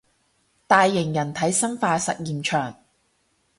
[0.65, 2.75] 大型人體生化實驗場